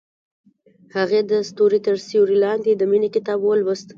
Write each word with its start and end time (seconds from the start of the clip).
هغې 0.95 1.19
د 1.31 1.31
ستوري 1.49 1.79
تر 1.87 1.95
سیوري 2.07 2.37
لاندې 2.45 2.71
د 2.75 2.81
مینې 2.91 3.09
کتاب 3.15 3.39
ولوست. 3.43 3.89